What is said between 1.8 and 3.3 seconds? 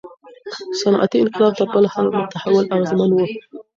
هر تحول اغیزمن و.